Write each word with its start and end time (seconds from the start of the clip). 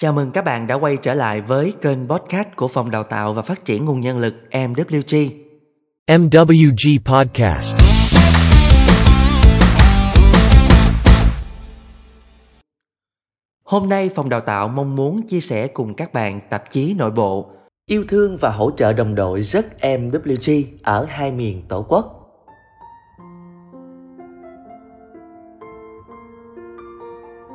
Chào 0.00 0.12
mừng 0.12 0.30
các 0.30 0.44
bạn 0.44 0.66
đã 0.66 0.74
quay 0.74 0.96
trở 0.96 1.14
lại 1.14 1.40
với 1.40 1.74
kênh 1.82 2.08
podcast 2.08 2.48
của 2.56 2.68
Phòng 2.68 2.90
Đào 2.90 3.02
tạo 3.02 3.32
và 3.32 3.42
Phát 3.42 3.64
triển 3.64 3.84
Nguồn 3.84 4.00
Nhân 4.00 4.18
lực 4.18 4.34
MWG. 4.50 5.30
MWG 6.08 6.98
Podcast. 7.04 7.76
Hôm 13.64 13.88
nay 13.88 14.08
Phòng 14.08 14.28
Đào 14.28 14.40
tạo 14.40 14.68
mong 14.68 14.96
muốn 14.96 15.26
chia 15.26 15.40
sẻ 15.40 15.66
cùng 15.66 15.94
các 15.94 16.12
bạn 16.12 16.40
tạp 16.50 16.72
chí 16.72 16.94
nội 16.94 17.10
bộ 17.10 17.50
Yêu 17.86 18.04
thương 18.08 18.36
và 18.40 18.50
hỗ 18.50 18.70
trợ 18.70 18.92
đồng 18.92 19.14
đội 19.14 19.42
rất 19.42 19.66
MWG 19.80 20.64
ở 20.82 21.06
hai 21.08 21.32
miền 21.32 21.62
Tổ 21.68 21.86
quốc. 21.88 22.12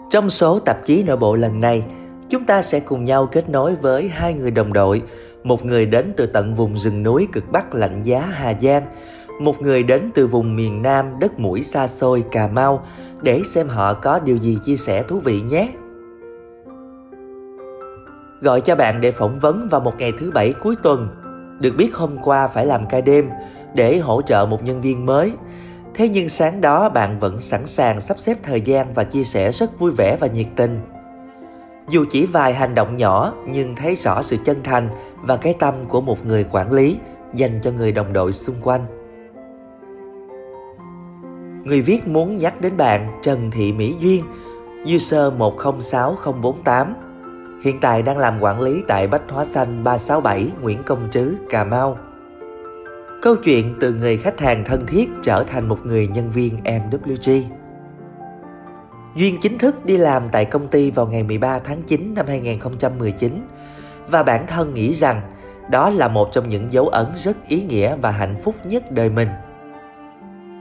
Trong 0.09 0.29
số 0.29 0.59
tạp 0.59 0.77
chí 0.85 1.03
nội 1.03 1.17
bộ 1.17 1.35
lần 1.35 1.61
này, 1.61 1.83
chúng 2.31 2.45
ta 2.45 2.61
sẽ 2.61 2.79
cùng 2.79 3.05
nhau 3.05 3.25
kết 3.25 3.49
nối 3.49 3.75
với 3.75 4.09
hai 4.09 4.33
người 4.33 4.51
đồng 4.51 4.73
đội, 4.73 5.01
một 5.43 5.65
người 5.65 5.85
đến 5.85 6.13
từ 6.17 6.25
tận 6.25 6.55
vùng 6.55 6.77
rừng 6.77 7.03
núi 7.03 7.27
cực 7.33 7.51
bắc 7.51 7.75
lạnh 7.75 8.03
giá 8.03 8.19
Hà 8.21 8.53
Giang, 8.61 8.83
một 9.41 9.61
người 9.61 9.83
đến 9.83 10.11
từ 10.15 10.27
vùng 10.27 10.55
miền 10.55 10.81
Nam 10.81 11.19
đất 11.19 11.39
mũi 11.39 11.63
xa 11.63 11.87
xôi 11.87 12.23
Cà 12.31 12.47
Mau 12.47 12.85
để 13.21 13.41
xem 13.47 13.67
họ 13.67 13.93
có 13.93 14.19
điều 14.19 14.37
gì 14.37 14.57
chia 14.63 14.75
sẻ 14.75 15.03
thú 15.03 15.19
vị 15.19 15.41
nhé. 15.41 15.69
Gọi 18.41 18.61
cho 18.61 18.75
bạn 18.75 19.01
để 19.01 19.11
phỏng 19.11 19.39
vấn 19.39 19.67
vào 19.71 19.81
một 19.81 19.93
ngày 19.97 20.11
thứ 20.19 20.31
bảy 20.31 20.53
cuối 20.53 20.75
tuần. 20.83 21.07
Được 21.59 21.73
biết 21.77 21.95
hôm 21.95 22.17
qua 22.17 22.47
phải 22.47 22.65
làm 22.65 22.85
ca 22.89 23.01
đêm 23.01 23.29
để 23.75 23.97
hỗ 23.97 24.21
trợ 24.21 24.45
một 24.49 24.63
nhân 24.63 24.81
viên 24.81 25.05
mới. 25.05 25.31
Thế 25.93 26.09
nhưng 26.09 26.29
sáng 26.29 26.61
đó 26.61 26.89
bạn 26.89 27.19
vẫn 27.19 27.39
sẵn 27.39 27.65
sàng 27.65 28.01
sắp 28.01 28.19
xếp 28.19 28.37
thời 28.43 28.61
gian 28.61 28.93
và 28.93 29.03
chia 29.03 29.23
sẻ 29.23 29.51
rất 29.51 29.79
vui 29.79 29.91
vẻ 29.91 30.17
và 30.19 30.27
nhiệt 30.27 30.47
tình. 30.55 30.79
Dù 31.91 32.05
chỉ 32.09 32.25
vài 32.25 32.53
hành 32.53 32.75
động 32.75 32.97
nhỏ 32.97 33.33
nhưng 33.47 33.75
thấy 33.75 33.95
rõ 33.95 34.21
sự 34.21 34.37
chân 34.45 34.57
thành 34.63 34.89
và 35.21 35.37
cái 35.37 35.55
tâm 35.59 35.73
của 35.87 36.01
một 36.01 36.25
người 36.25 36.45
quản 36.51 36.71
lý 36.71 36.97
dành 37.33 37.59
cho 37.63 37.71
người 37.71 37.91
đồng 37.91 38.13
đội 38.13 38.33
xung 38.33 38.55
quanh. 38.61 38.85
Người 41.63 41.81
viết 41.81 42.07
muốn 42.07 42.37
nhắc 42.37 42.61
đến 42.61 42.77
bạn 42.77 43.19
Trần 43.21 43.51
Thị 43.51 43.73
Mỹ 43.73 43.95
Duyên, 43.99 44.23
user 44.95 45.33
106048, 45.33 46.93
hiện 47.63 47.79
tại 47.81 48.01
đang 48.01 48.17
làm 48.17 48.39
quản 48.41 48.61
lý 48.61 48.83
tại 48.87 49.07
Bách 49.07 49.29
Hóa 49.29 49.45
Xanh 49.45 49.83
367 49.83 50.51
Nguyễn 50.61 50.83
Công 50.83 51.07
Trứ, 51.11 51.35
Cà 51.49 51.63
Mau. 51.63 51.97
Câu 53.21 53.35
chuyện 53.35 53.77
từ 53.79 53.93
người 53.93 54.17
khách 54.17 54.39
hàng 54.39 54.63
thân 54.65 54.85
thiết 54.87 55.09
trở 55.23 55.43
thành 55.43 55.69
một 55.69 55.85
người 55.85 56.07
nhân 56.07 56.29
viên 56.29 56.57
MWG. 56.63 57.43
Duyên 59.15 59.37
chính 59.41 59.57
thức 59.57 59.85
đi 59.85 59.97
làm 59.97 60.29
tại 60.29 60.45
công 60.45 60.67
ty 60.67 60.91
vào 60.91 61.07
ngày 61.07 61.23
13 61.23 61.59
tháng 61.59 61.81
9 61.83 62.13
năm 62.13 62.25
2019 62.27 63.47
và 64.09 64.23
bản 64.23 64.47
thân 64.47 64.73
nghĩ 64.73 64.93
rằng 64.93 65.21
đó 65.69 65.89
là 65.89 66.07
một 66.07 66.29
trong 66.31 66.47
những 66.47 66.71
dấu 66.71 66.87
ấn 66.87 67.05
rất 67.15 67.47
ý 67.47 67.63
nghĩa 67.63 67.95
và 67.95 68.11
hạnh 68.11 68.35
phúc 68.43 68.55
nhất 68.65 68.91
đời 68.91 69.09
mình. 69.09 69.27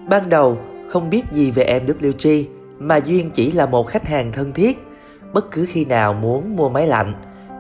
Ban 0.08 0.28
đầu 0.28 0.58
không 0.88 1.10
biết 1.10 1.22
gì 1.32 1.50
về 1.50 1.80
MWG 1.86 2.44
mà 2.78 2.96
Duyên 2.96 3.30
chỉ 3.30 3.52
là 3.52 3.66
một 3.66 3.88
khách 3.88 4.08
hàng 4.08 4.32
thân 4.32 4.52
thiết. 4.52 4.78
Bất 5.32 5.50
cứ 5.50 5.66
khi 5.68 5.84
nào 5.84 6.14
muốn 6.14 6.56
mua 6.56 6.68
máy 6.68 6.86
lạnh, 6.86 7.14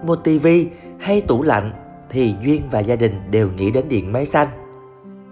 mua 0.04 0.16
tivi 0.16 0.68
hay 0.98 1.20
tủ 1.20 1.42
lạnh 1.42 1.72
thì 2.10 2.34
Duyên 2.42 2.62
và 2.70 2.80
gia 2.80 2.96
đình 2.96 3.30
đều 3.30 3.50
nghĩ 3.50 3.70
đến 3.70 3.88
điện 3.88 4.12
máy 4.12 4.26
xanh. 4.26 4.48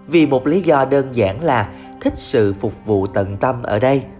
Vì 0.07 0.25
một 0.25 0.47
lý 0.47 0.61
do 0.61 0.85
đơn 0.85 1.15
giản 1.15 1.43
là 1.43 1.73
thích 2.01 2.13
sự 2.15 2.53
phục 2.53 2.73
vụ 2.85 3.07
tận 3.07 3.37
tâm 3.37 3.63
ở 3.63 3.79
đây– 3.79 4.03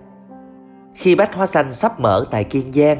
khi 1.00 1.16
Bách 1.16 1.36
Hóa 1.36 1.46
Xanh 1.46 1.74
sắp 1.74 2.00
mở 2.00 2.26
tại 2.32 2.44
Kiên 2.44 2.74
Giang, 2.74 2.98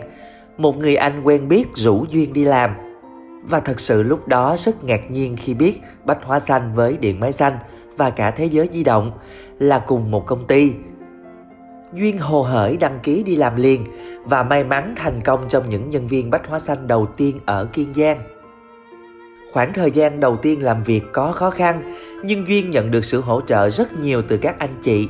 một 0.58 0.78
người 0.78 0.96
anh 0.96 1.22
quen 1.24 1.48
biết 1.48 1.68
rủ 1.76 2.06
Duyên 2.10 2.34
đi 2.34 2.46
làm. 2.46 2.76
Và 3.44 3.60
thật 3.60 3.80
sự 3.80 4.04
lúc 4.04 4.28
đó 4.28 4.56
rất 4.60 4.84
ngạc 4.84 5.12
nhiên 5.12 5.36
khi 5.40 5.54
biết 5.54 5.82
Bách 6.06 6.24
Hóa 6.24 6.40
Xanh 6.40 6.74
với 6.76 6.98
Điện 6.98 7.20
Máy 7.20 7.34
Xanh 7.34 7.58
và 7.98 8.10
cả 8.10 8.32
Thế 8.32 8.46
giới 8.46 8.70
di 8.72 8.84
động 8.84 9.12
là 9.60 9.80
cùng 9.80 10.12
một 10.12 10.26
công 10.26 10.48
ty. 10.48 10.74
Duyên 11.94 12.18
hồ 12.18 12.44
hởi 12.44 12.78
đăng 12.78 13.00
ký 13.04 13.24
đi 13.24 13.36
làm 13.36 13.56
liền 13.56 13.86
và 14.24 14.44
may 14.44 14.64
mắn 14.64 14.94
thành 14.98 15.22
công 15.22 15.46
trong 15.50 15.70
những 15.70 15.90
nhân 15.90 16.08
viên 16.08 16.30
Bách 16.30 16.48
Hóa 16.48 16.60
Xanh 16.60 16.88
đầu 16.88 17.06
tiên 17.18 17.40
ở 17.46 17.66
Kiên 17.66 17.94
Giang. 17.94 18.20
Khoảng 19.54 19.74
thời 19.74 19.92
gian 19.92 20.20
đầu 20.20 20.38
tiên 20.38 20.64
làm 20.64 20.84
việc 20.84 21.04
có 21.14 21.32
khó 21.32 21.50
khăn, 21.50 21.94
nhưng 22.24 22.48
Duyên 22.48 22.70
nhận 22.70 22.92
được 22.92 23.06
sự 23.06 23.22
hỗ 23.22 23.42
trợ 23.42 23.70
rất 23.70 23.94
nhiều 23.94 24.22
từ 24.28 24.38
các 24.38 24.60
anh 24.60 24.82
chị 24.82 25.08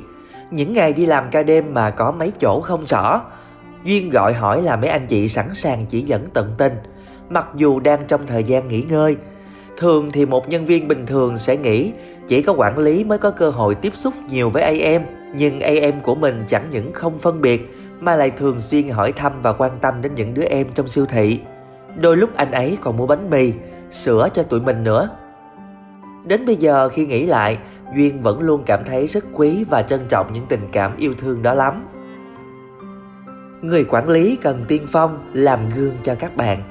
những 0.51 0.73
ngày 0.73 0.93
đi 0.93 1.05
làm 1.05 1.23
ca 1.31 1.43
đêm 1.43 1.73
mà 1.73 1.89
có 1.89 2.11
mấy 2.11 2.31
chỗ 2.39 2.61
không 2.61 2.85
rõ. 2.85 3.21
Duyên 3.83 4.09
gọi 4.09 4.33
hỏi 4.33 4.61
là 4.61 4.75
mấy 4.75 4.89
anh 4.89 5.07
chị 5.07 5.27
sẵn 5.27 5.53
sàng 5.53 5.85
chỉ 5.89 6.01
dẫn 6.01 6.25
tận 6.33 6.51
tình 6.57 6.73
Mặc 7.29 7.47
dù 7.55 7.79
đang 7.79 7.99
trong 8.07 8.27
thời 8.27 8.43
gian 8.43 8.67
nghỉ 8.67 8.81
ngơi. 8.81 9.17
Thường 9.77 10.11
thì 10.11 10.25
một 10.25 10.49
nhân 10.49 10.65
viên 10.65 10.87
bình 10.87 11.05
thường 11.05 11.37
sẽ 11.37 11.57
nghĩ 11.57 11.91
chỉ 12.27 12.41
có 12.41 12.53
quản 12.53 12.77
lý 12.77 13.03
mới 13.03 13.17
có 13.17 13.31
cơ 13.31 13.49
hội 13.49 13.75
tiếp 13.75 13.95
xúc 13.95 14.13
nhiều 14.29 14.49
với 14.49 14.63
AM 14.81 15.01
Nhưng 15.35 15.59
AM 15.59 16.01
của 16.03 16.15
mình 16.15 16.43
chẳng 16.47 16.67
những 16.71 16.93
không 16.93 17.19
phân 17.19 17.41
biệt 17.41 17.75
mà 17.99 18.15
lại 18.15 18.31
thường 18.31 18.59
xuyên 18.59 18.87
hỏi 18.87 19.11
thăm 19.11 19.41
và 19.41 19.53
quan 19.53 19.71
tâm 19.81 20.01
đến 20.01 20.15
những 20.15 20.33
đứa 20.33 20.43
em 20.43 20.67
trong 20.73 20.87
siêu 20.87 21.05
thị. 21.05 21.39
Đôi 21.95 22.17
lúc 22.17 22.29
anh 22.35 22.51
ấy 22.51 22.77
còn 22.81 22.97
mua 22.97 23.07
bánh 23.07 23.29
mì, 23.29 23.53
sữa 23.91 24.29
cho 24.33 24.43
tụi 24.43 24.59
mình 24.59 24.83
nữa. 24.83 25.09
Đến 26.25 26.45
bây 26.45 26.55
giờ 26.55 26.89
khi 26.89 27.05
nghĩ 27.05 27.25
lại 27.25 27.57
Duyên 27.95 28.21
vẫn 28.21 28.41
luôn 28.41 28.63
cảm 28.65 28.83
thấy 28.85 29.07
rất 29.07 29.25
quý 29.33 29.65
và 29.69 29.81
trân 29.81 29.99
trọng 30.09 30.33
những 30.33 30.45
tình 30.49 30.67
cảm 30.71 30.97
yêu 30.97 31.13
thương 31.17 31.43
đó 31.43 31.53
lắm. 31.53 31.87
Người 33.61 33.83
quản 33.83 34.09
lý 34.09 34.35
cần 34.35 34.65
tiên 34.67 34.85
phong 34.91 35.31
làm 35.33 35.69
gương 35.69 35.95
cho 36.03 36.15
các 36.15 36.37
bạn. 36.37 36.63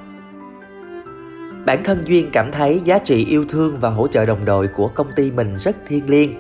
Bản 1.67 1.85
thân 1.85 2.03
Duyên 2.05 2.31
cảm 2.33 2.53
thấy 2.53 2.81
giá 2.85 2.99
trị 2.99 3.25
yêu 3.25 3.45
thương 3.49 3.79
và 3.81 3.91
hỗ 3.91 4.09
trợ 4.09 4.27
đồng 4.27 4.45
đội 4.45 4.69
của 4.69 4.89
công 4.89 5.13
ty 5.13 5.31
mình 5.31 5.57
rất 5.59 5.77
thiêng 5.87 6.11
liêng 6.11 6.33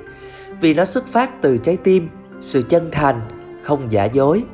vì 0.60 0.74
nó 0.74 0.84
xuất 0.84 1.06
phát 1.06 1.42
từ 1.42 1.58
trái 1.58 1.76
tim, 1.76 2.08
sự 2.40 2.62
chân 2.62 2.88
thành, 2.92 3.20
không 3.62 3.92
giả 3.92 4.04
dối. 4.04 4.44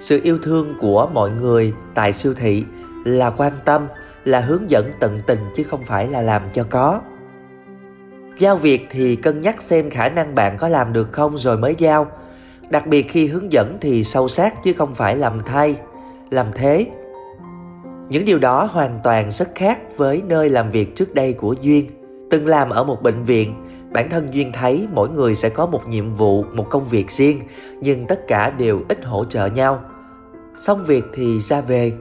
Sự 0.00 0.20
yêu 0.22 0.38
thương 0.42 0.74
của 0.80 1.10
mọi 1.12 1.30
người 1.30 1.74
tại 1.94 2.12
siêu 2.12 2.34
thị 2.34 2.64
là 3.04 3.30
quan 3.30 3.52
tâm, 3.64 3.86
là 4.24 4.40
hướng 4.40 4.70
dẫn 4.70 4.92
tận 5.00 5.20
tình 5.26 5.38
chứ 5.56 5.64
không 5.64 5.84
phải 5.84 6.08
là 6.08 6.22
làm 6.22 6.42
cho 6.52 6.64
có. 6.70 7.00
Giao 8.38 8.56
việc 8.56 8.86
thì 8.90 9.16
cân 9.16 9.40
nhắc 9.40 9.62
xem 9.62 9.90
khả 9.90 10.08
năng 10.08 10.34
bạn 10.34 10.56
có 10.56 10.68
làm 10.68 10.92
được 10.92 11.12
không 11.12 11.38
rồi 11.38 11.56
mới 11.56 11.74
giao. 11.78 12.06
Đặc 12.70 12.86
biệt 12.86 13.02
khi 13.10 13.26
hướng 13.26 13.52
dẫn 13.52 13.78
thì 13.80 14.04
sâu 14.04 14.28
sát 14.28 14.62
chứ 14.62 14.72
không 14.72 14.94
phải 14.94 15.16
làm 15.16 15.40
thay, 15.46 15.76
làm 16.30 16.46
thế. 16.54 16.86
Những 18.08 18.24
điều 18.24 18.38
đó 18.38 18.68
hoàn 18.72 19.00
toàn 19.04 19.30
rất 19.30 19.48
khác 19.54 19.80
với 19.96 20.22
nơi 20.28 20.50
làm 20.50 20.70
việc 20.70 20.96
trước 20.96 21.14
đây 21.14 21.32
của 21.32 21.54
Duyên. 21.60 21.86
Từng 22.30 22.46
làm 22.46 22.70
ở 22.70 22.84
một 22.84 23.02
bệnh 23.02 23.24
viện, 23.24 23.54
bản 23.92 24.10
thân 24.10 24.34
Duyên 24.34 24.52
thấy 24.52 24.88
mỗi 24.92 25.08
người 25.08 25.34
sẽ 25.34 25.48
có 25.48 25.66
một 25.66 25.88
nhiệm 25.88 26.14
vụ, 26.14 26.44
một 26.52 26.66
công 26.70 26.86
việc 26.86 27.10
riêng, 27.10 27.40
nhưng 27.80 28.06
tất 28.06 28.26
cả 28.26 28.50
đều 28.50 28.80
ít 28.88 29.04
hỗ 29.04 29.24
trợ 29.24 29.46
nhau. 29.46 29.80
Xong 30.56 30.84
việc 30.84 31.04
thì 31.14 31.40
ra 31.40 31.60
về. 31.60 31.92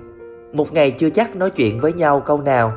Một 0.54 0.74
ngày 0.74 0.92
chưa 0.92 1.10
chắc 1.10 1.36
nói 1.36 1.50
chuyện 1.50 1.80
với 1.80 1.94
nhau 1.94 2.20
câu 2.20 2.42
nào, 2.42 2.74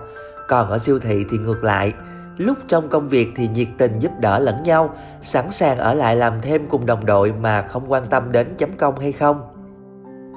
còn 0.48 0.70
ở 0.70 0.78
siêu 0.78 0.98
thị 0.98 1.24
thì 1.30 1.38
ngược 1.38 1.64
lại, 1.64 1.92
lúc 2.36 2.58
trong 2.68 2.88
công 2.88 3.08
việc 3.08 3.28
thì 3.36 3.48
nhiệt 3.48 3.68
tình 3.78 3.98
giúp 3.98 4.12
đỡ 4.20 4.38
lẫn 4.38 4.62
nhau, 4.62 4.94
sẵn 5.20 5.50
sàng 5.50 5.78
ở 5.78 5.94
lại 5.94 6.16
làm 6.16 6.40
thêm 6.40 6.66
cùng 6.66 6.86
đồng 6.86 7.06
đội 7.06 7.32
mà 7.40 7.62
không 7.62 7.92
quan 7.92 8.06
tâm 8.06 8.32
đến 8.32 8.46
chấm 8.58 8.72
công 8.72 8.98
hay 8.98 9.12
không. 9.12 9.40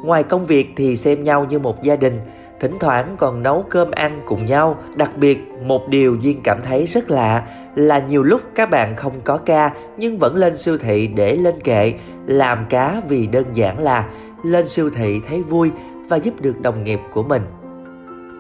Ngoài 0.04 0.24
công 0.24 0.46
việc 0.46 0.74
thì 0.76 0.98
xem 0.98 1.24
nhau 1.24 1.46
như 1.50 1.60
một 1.60 1.84
gia 1.84 1.96
đình, 1.96 2.20
thỉnh 2.60 2.78
thoảng 2.80 3.16
còn 3.18 3.44
nấu 3.44 3.66
cơm 3.70 3.92
ăn 3.92 4.22
cùng 4.26 4.46
nhau. 4.46 4.78
Đặc 4.96 5.12
biệt, 5.18 5.40
một 5.64 5.82
điều 5.90 6.16
duyên 6.16 6.42
cảm 6.44 6.62
thấy 6.64 6.86
rất 6.86 7.12
lạ 7.12 7.48
là 7.76 8.00
nhiều 8.00 8.24
lúc 8.24 8.42
các 8.56 8.70
bạn 8.70 8.96
không 8.96 9.14
có 9.24 9.38
ca 9.38 9.72
nhưng 9.98 10.18
vẫn 10.20 10.36
lên 10.36 10.58
siêu 10.58 10.78
thị 10.78 11.08
để 11.08 11.36
lên 11.36 11.62
kệ. 11.62 11.94
Làm 12.26 12.66
cá 12.70 13.02
vì 13.08 13.28
đơn 13.28 13.46
giản 13.54 13.80
là 13.80 14.10
lên 14.44 14.68
siêu 14.68 14.90
thị 14.90 15.22
thấy 15.28 15.44
vui 15.44 15.72
và 16.10 16.18
giúp 16.18 16.34
được 16.42 16.62
đồng 16.62 16.84
nghiệp 16.84 17.00
của 17.14 17.24
mình. 17.24 17.42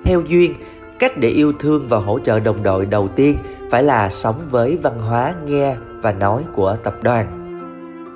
Theo 0.05 0.21
duyên 0.21 0.53
cách 0.99 1.17
để 1.17 1.29
yêu 1.29 1.53
thương 1.59 1.87
và 1.87 1.97
hỗ 1.97 2.19
trợ 2.19 2.39
đồng 2.39 2.63
đội 2.63 2.85
đầu 2.85 3.07
tiên 3.07 3.37
phải 3.71 3.83
là 3.83 4.09
sống 4.09 4.35
với 4.49 4.77
văn 4.77 4.99
hóa, 4.99 5.33
nghe 5.45 5.75
và 6.01 6.11
nói 6.11 6.43
của 6.55 6.75
tập 6.83 6.95
đoàn. 7.01 7.41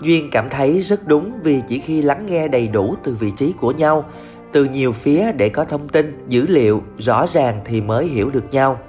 Duyên 0.04 0.30
cảm 0.32 0.50
thấy 0.50 0.80
rất 0.82 1.08
đúng 1.08 1.40
vì 1.44 1.62
chỉ 1.68 1.80
khi 1.80 2.02
lắng 2.02 2.26
nghe 2.26 2.48
đầy 2.48 2.68
đủ 2.68 2.96
từ 3.04 3.16
vị 3.20 3.32
trí 3.38 3.54
của 3.60 3.72
nhau, 3.72 4.06
từ 4.52 4.66
nhiều 4.66 4.92
phía 4.92 5.32
để 5.32 5.50
có 5.50 5.64
thông 5.64 5.88
tin, 5.88 6.26
dữ 6.28 6.48
liệu, 6.48 6.84
rõ 6.98 7.28
ràng 7.28 7.60
thì 7.66 7.82
mới 7.82 8.06
hiểu 8.06 8.30
được 8.30 8.44
nhau. 8.52 8.80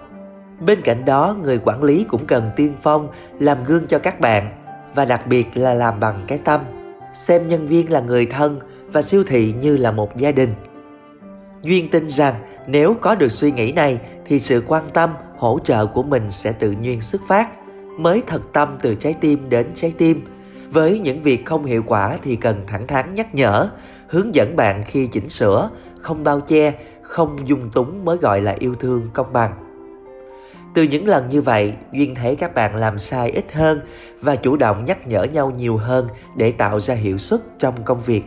Bên 0.61 0.81
cạnh 0.81 1.05
đó, 1.05 1.37
người 1.43 1.61
quản 1.65 1.83
lý 1.83 2.05
cũng 2.05 2.27
cần 2.27 2.51
tiên 2.57 2.73
phong, 2.83 3.09
làm 3.39 3.59
gương 3.65 3.87
cho 3.87 3.99
các 3.99 4.21
bạn 4.21 4.63
và 4.95 5.05
đặc 5.05 5.27
biệt 5.27 5.47
là 5.55 5.75
làm 5.75 6.01
bằng 6.01 6.25
cái 6.29 6.39
tâm. 6.39 6.61
Xem 7.15 7.49
nhân 7.49 7.67
viên 7.67 7.93
là 7.93 8.01
người 8.01 8.27
thân 8.27 8.61
và 8.93 9.03
siêu 9.03 9.25
thị 9.27 9.55
như 9.61 9.77
là 9.77 9.91
một 9.91 10.17
gia 10.17 10.33
đình. 10.33 10.55
Duyên 11.63 11.91
tin 11.91 12.09
rằng 12.09 12.35
nếu 12.67 12.97
có 13.01 13.15
được 13.15 13.33
suy 13.33 13.51
nghĩ 13.51 13.73
này 13.73 14.01
thì 14.25 14.41
sự 14.41 14.63
quan 14.67 14.89
tâm, 14.95 15.11
hỗ 15.39 15.59
trợ 15.65 15.87
của 15.87 16.03
mình 16.03 16.31
sẽ 16.31 16.53
tự 16.53 16.71
nhiên 16.71 17.01
xuất 17.01 17.21
phát, 17.29 17.49
mới 17.99 18.23
thật 18.27 18.43
tâm 18.53 18.79
từ 18.83 18.95
trái 18.95 19.15
tim 19.21 19.49
đến 19.49 19.67
trái 19.75 19.95
tim. 19.99 20.25
Với 20.71 20.99
những 20.99 21.23
việc 21.23 21.47
không 21.47 21.65
hiệu 21.65 21.83
quả 21.87 22.19
thì 22.23 22.37
cần 22.37 22.57
thẳng 22.67 22.87
thắn 22.87 23.15
nhắc 23.15 23.35
nhở, 23.35 23.69
hướng 24.09 24.35
dẫn 24.35 24.57
bạn 24.57 24.83
khi 24.87 25.07
chỉnh 25.07 25.29
sửa, 25.29 25.71
không 26.01 26.25
bao 26.25 26.41
che, 26.41 26.73
không 27.03 27.49
dung 27.49 27.71
túng 27.71 28.05
mới 28.05 28.17
gọi 28.17 28.41
là 28.41 28.57
yêu 28.59 28.75
thương 28.75 29.11
công 29.15 29.33
bằng 29.33 29.71
từ 30.75 30.83
những 30.83 31.09
lần 31.09 31.29
như 31.29 31.41
vậy 31.41 31.75
duyên 31.93 32.15
thấy 32.15 32.37
các 32.37 32.55
bạn 32.55 32.77
làm 32.77 32.99
sai 32.99 33.31
ít 33.31 33.53
hơn 33.53 33.81
và 34.21 34.37
chủ 34.37 34.57
động 34.57 34.85
nhắc 34.85 35.09
nhở 35.09 35.23
nhau 35.23 35.51
nhiều 35.51 35.77
hơn 35.77 36.09
để 36.37 36.53
tạo 36.53 36.81
ra 36.81 36.95
hiệu 36.95 37.19
suất 37.19 37.41
trong 37.59 37.85
công 37.85 38.01
việc 38.01 38.23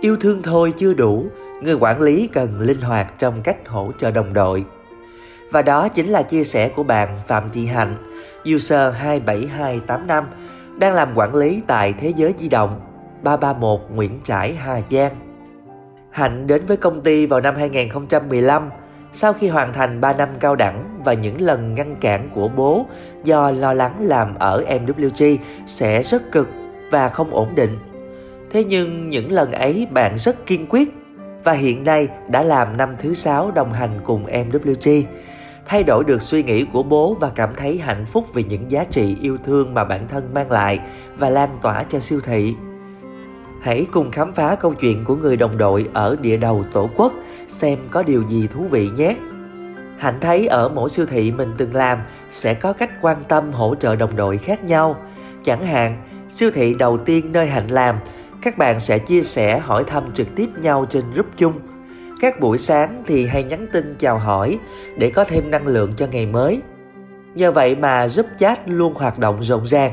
yêu 0.00 0.16
thương 0.16 0.42
thôi 0.42 0.72
chưa 0.76 0.94
đủ 0.94 1.26
người 1.62 1.74
quản 1.74 2.00
lý 2.00 2.26
cần 2.26 2.60
linh 2.60 2.80
hoạt 2.80 3.18
trong 3.18 3.42
cách 3.42 3.68
hỗ 3.68 3.92
trợ 3.98 4.10
đồng 4.10 4.32
đội 4.32 4.64
và 5.50 5.62
đó 5.62 5.88
chính 5.88 6.08
là 6.08 6.22
chia 6.22 6.44
sẻ 6.44 6.68
của 6.68 6.82
bạn 6.82 7.18
Phạm 7.26 7.48
Thị 7.52 7.66
Hạnh, 7.66 7.96
user 8.54 8.94
27285, 8.94 10.24
đang 10.78 10.94
làm 10.94 11.14
quản 11.14 11.34
lý 11.34 11.62
tại 11.66 11.94
Thế 12.00 12.12
giới 12.16 12.34
di 12.38 12.48
động 12.48 12.80
331 13.22 13.80
Nguyễn 13.94 14.20
Trãi, 14.24 14.54
Hà 14.54 14.80
Giang. 14.90 15.12
Hạnh 16.10 16.46
đến 16.46 16.66
với 16.66 16.76
công 16.76 17.00
ty 17.00 17.26
vào 17.26 17.40
năm 17.40 17.56
2015 17.56 18.70
sau 19.12 19.32
khi 19.32 19.48
hoàn 19.48 19.72
thành 19.72 20.00
3 20.00 20.12
năm 20.12 20.28
cao 20.40 20.56
đẳng 20.56 21.00
và 21.04 21.12
những 21.12 21.40
lần 21.40 21.74
ngăn 21.74 21.96
cản 22.00 22.28
của 22.34 22.48
bố 22.48 22.86
do 23.24 23.50
lo 23.50 23.72
lắng 23.72 23.94
làm 24.00 24.34
ở 24.34 24.64
MWG 24.68 25.36
sẽ 25.66 26.02
rất 26.02 26.32
cực 26.32 26.48
và 26.90 27.08
không 27.08 27.34
ổn 27.34 27.54
định. 27.54 27.87
Thế 28.50 28.64
nhưng 28.64 29.08
những 29.08 29.32
lần 29.32 29.52
ấy 29.52 29.86
bạn 29.90 30.18
rất 30.18 30.46
kiên 30.46 30.66
quyết 30.68 30.88
và 31.44 31.52
hiện 31.52 31.84
nay 31.84 32.08
đã 32.28 32.42
làm 32.42 32.76
năm 32.76 32.94
thứ 32.98 33.14
sáu 33.14 33.50
đồng 33.50 33.72
hành 33.72 34.00
cùng 34.04 34.26
em 34.26 34.50
WG. 34.50 35.02
thay 35.66 35.84
đổi 35.84 36.04
được 36.04 36.22
suy 36.22 36.42
nghĩ 36.42 36.64
của 36.72 36.82
bố 36.82 37.16
và 37.20 37.30
cảm 37.34 37.54
thấy 37.56 37.78
hạnh 37.78 38.06
phúc 38.06 38.26
vì 38.34 38.44
những 38.44 38.70
giá 38.70 38.84
trị 38.84 39.16
yêu 39.22 39.38
thương 39.44 39.74
mà 39.74 39.84
bản 39.84 40.08
thân 40.08 40.34
mang 40.34 40.50
lại 40.50 40.80
và 41.18 41.28
lan 41.28 41.58
tỏa 41.62 41.82
cho 41.82 41.98
siêu 41.98 42.20
thị. 42.24 42.54
Hãy 43.62 43.86
cùng 43.92 44.10
khám 44.10 44.32
phá 44.32 44.56
câu 44.60 44.74
chuyện 44.74 45.04
của 45.04 45.16
người 45.16 45.36
đồng 45.36 45.58
đội 45.58 45.86
ở 45.92 46.16
địa 46.20 46.36
đầu 46.36 46.64
tổ 46.72 46.90
quốc 46.96 47.12
xem 47.48 47.78
có 47.90 48.02
điều 48.02 48.22
gì 48.28 48.48
thú 48.54 48.64
vị 48.70 48.90
nhé. 48.96 49.16
Hạnh 49.98 50.18
thấy 50.20 50.46
ở 50.46 50.68
mỗi 50.68 50.90
siêu 50.90 51.06
thị 51.06 51.32
mình 51.32 51.54
từng 51.58 51.74
làm 51.74 51.98
sẽ 52.30 52.54
có 52.54 52.72
cách 52.72 52.90
quan 53.02 53.22
tâm 53.28 53.52
hỗ 53.52 53.74
trợ 53.74 53.96
đồng 53.96 54.16
đội 54.16 54.38
khác 54.38 54.64
nhau. 54.64 54.96
Chẳng 55.44 55.64
hạn, 55.64 55.96
siêu 56.28 56.50
thị 56.54 56.74
đầu 56.78 56.98
tiên 56.98 57.32
nơi 57.32 57.46
Hạnh 57.46 57.68
làm, 57.68 57.96
các 58.42 58.58
bạn 58.58 58.80
sẽ 58.80 58.98
chia 58.98 59.22
sẻ 59.22 59.58
hỏi 59.58 59.84
thăm 59.86 60.12
trực 60.14 60.28
tiếp 60.36 60.48
nhau 60.60 60.86
trên 60.90 61.04
group 61.12 61.26
chung– 61.36 61.60
các 62.20 62.40
buổi 62.40 62.58
sáng 62.58 63.02
thì 63.06 63.26
hay 63.26 63.42
nhắn 63.42 63.66
tin 63.72 63.94
chào 63.98 64.18
hỏi 64.18 64.58
để 64.96 65.10
có 65.10 65.24
thêm 65.24 65.50
năng 65.50 65.66
lượng 65.66 65.92
cho 65.96 66.06
ngày 66.06 66.26
mới. 66.26 66.60
Nhờ 67.34 67.52
vậy 67.52 67.76
mà 67.76 68.06
group 68.06 68.26
chat 68.38 68.68
luôn 68.68 68.94
hoạt 68.94 69.18
động 69.18 69.42
rộn 69.42 69.66
ràng. 69.66 69.92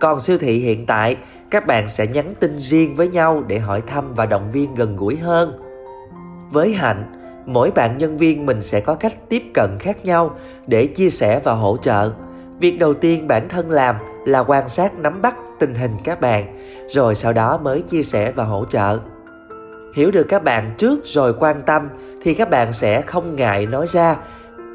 Còn 0.00 0.20
siêu 0.20 0.38
thị 0.38 0.52
hiện 0.52 0.86
tại, 0.86 1.16
các 1.50 1.66
bạn 1.66 1.88
sẽ 1.88 2.06
nhắn 2.06 2.34
tin 2.40 2.58
riêng 2.58 2.96
với 2.96 3.08
nhau 3.08 3.44
để 3.46 3.58
hỏi 3.58 3.82
thăm 3.86 4.14
và 4.14 4.26
động 4.26 4.50
viên 4.52 4.74
gần 4.74 4.96
gũi 4.96 5.16
hơn. 5.16 5.58
Với 6.50 6.74
Hạnh, 6.74 7.12
mỗi 7.46 7.70
bạn 7.70 7.98
nhân 7.98 8.18
viên 8.18 8.46
mình 8.46 8.62
sẽ 8.62 8.80
có 8.80 8.94
cách 8.94 9.28
tiếp 9.28 9.42
cận 9.54 9.70
khác 9.80 10.04
nhau 10.04 10.36
để 10.66 10.86
chia 10.86 11.10
sẻ 11.10 11.40
và 11.44 11.52
hỗ 11.52 11.76
trợ. 11.76 12.12
Việc 12.60 12.78
đầu 12.78 12.94
tiên 12.94 13.28
bản 13.28 13.48
thân 13.48 13.70
làm 13.70 13.96
là 14.26 14.38
quan 14.38 14.68
sát 14.68 14.98
nắm 14.98 15.22
bắt 15.22 15.36
tình 15.62 15.74
hình 15.74 15.96
các 16.04 16.20
bạn, 16.20 16.58
rồi 16.88 17.14
sau 17.14 17.32
đó 17.32 17.58
mới 17.58 17.80
chia 17.80 18.02
sẻ 18.02 18.32
và 18.32 18.44
hỗ 18.44 18.64
trợ. 18.64 18.98
Hiểu 19.94 20.10
được 20.10 20.26
các 20.28 20.44
bạn 20.44 20.74
trước 20.78 21.00
rồi 21.04 21.34
quan 21.38 21.60
tâm 21.60 21.88
thì 22.22 22.34
các 22.34 22.50
bạn 22.50 22.72
sẽ 22.72 23.02
không 23.02 23.36
ngại 23.36 23.66
nói 23.66 23.86
ra. 23.86 24.16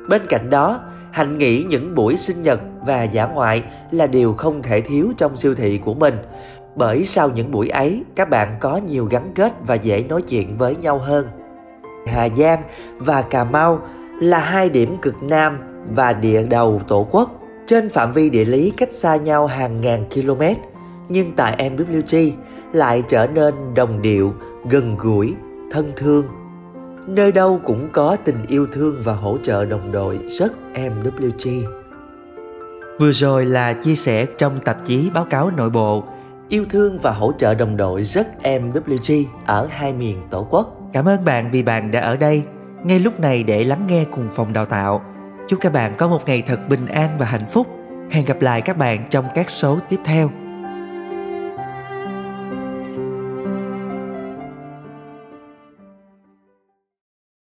Bên 0.09 0.21
cạnh 0.29 0.49
đó 0.49 0.79
hạnh 1.11 1.37
nghĩ 1.37 1.65
những 1.69 1.95
buổi 1.95 2.17
sinh 2.17 2.41
nhật 2.41 2.59
và 2.85 3.03
giả 3.03 3.25
ngoại 3.25 3.63
là 3.91 4.07
điều 4.07 4.33
không 4.33 4.61
thể 4.61 4.81
thiếu 4.81 5.13
trong 5.17 5.35
siêu 5.35 5.55
thị 5.55 5.79
của 5.85 5.93
mình 5.93 6.17
bởi 6.75 7.03
sau 7.03 7.29
những 7.29 7.51
buổi 7.51 7.69
ấy 7.69 8.03
các 8.15 8.29
bạn 8.29 8.57
có 8.59 8.77
nhiều 8.87 9.05
gắn 9.05 9.31
kết 9.35 9.53
và 9.65 9.75
dễ 9.75 10.03
nói 10.09 10.21
chuyện 10.21 10.57
với 10.57 10.75
nhau 10.75 10.97
hơn. 10.97 11.27
Hà 12.07 12.29
giang 12.29 12.63
và 12.97 13.21
cà 13.21 13.43
mau 13.43 13.81
là 14.21 14.39
hai 14.39 14.69
điểm 14.69 14.97
cực 15.01 15.23
nam 15.23 15.59
và 15.95 16.13
địa 16.13 16.43
đầu 16.43 16.81
tổ 16.87 17.07
quốc. 17.11 17.31
Trên 17.67 17.89
phạm 17.89 18.13
vi 18.13 18.29
địa 18.29 18.45
lý 18.45 18.73
cách 18.77 18.93
xa 18.93 19.15
nhau 19.15 19.47
hàng 19.47 19.81
ngàn 19.81 20.05
km 20.13 20.41
nhưng 21.09 21.31
tại 21.35 21.71
MWG 21.75 22.31
lại 22.73 23.03
trở 23.07 23.27
nên 23.27 23.53
đồng 23.75 24.01
điệu, 24.01 24.33
gần 24.69 24.95
gũi, 24.97 25.35
thân 25.71 25.91
thương. 25.95 26.25
Nơi 27.07 27.31
đâu 27.31 27.59
cũng 27.65 27.89
có 27.91 28.17
tình 28.25 28.45
yêu 28.47 28.67
thương 28.71 29.01
và 29.03 29.13
hỗ 29.13 29.37
trợ 29.43 29.65
đồng 29.65 29.91
đội 29.91 30.19
rất 30.27 30.53
MWG. 30.73 31.63
Vừa 32.99 33.11
rồi 33.11 33.45
là 33.45 33.73
chia 33.73 33.95
sẻ 33.95 34.25
trong 34.37 34.59
tạp 34.65 34.85
chí 34.85 35.09
báo 35.13 35.25
cáo 35.29 35.51
nội 35.51 35.69
bộ 35.69 36.03
Yêu 36.49 36.65
thương 36.69 36.97
và 36.97 37.11
hỗ 37.11 37.31
trợ 37.37 37.53
đồng 37.53 37.77
đội 37.77 38.03
rất 38.03 38.27
MWG 38.43 39.23
ở 39.45 39.67
hai 39.71 39.93
miền 39.93 40.17
Tổ 40.29 40.47
quốc. 40.49 40.77
Cảm 40.93 41.05
ơn 41.05 41.25
bạn 41.25 41.49
vì 41.51 41.63
bạn 41.63 41.91
đã 41.91 42.01
ở 42.01 42.15
đây 42.15 42.43
ngay 42.83 42.99
lúc 42.99 43.19
này 43.19 43.43
để 43.43 43.63
lắng 43.63 43.83
nghe 43.87 44.05
cùng 44.11 44.27
phòng 44.35 44.53
đào 44.53 44.65
tạo. 44.65 45.01
Chúc 45.47 45.59
các 45.61 45.73
bạn 45.73 45.95
có 45.97 46.07
một 46.07 46.21
ngày 46.25 46.43
thật 46.47 46.59
bình 46.69 46.85
an 46.85 47.09
và 47.19 47.25
hạnh 47.25 47.45
phúc. 47.49 47.67
Hẹn 48.11 48.25
gặp 48.25 48.41
lại 48.41 48.61
các 48.61 48.77
bạn 48.77 49.03
trong 49.09 49.25
các 49.35 49.49
số 49.49 49.77
tiếp 49.89 49.99
theo. 50.05 50.29